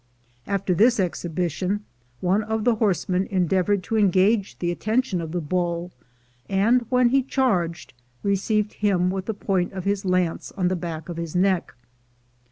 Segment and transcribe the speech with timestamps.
[0.47, 1.85] After this exhibition
[2.21, 5.91] one of the horsemen endeav ored to engage the attention of the bull,
[6.49, 7.93] and when he charged,
[8.23, 11.75] received him with the point of his lance on the back of the neck.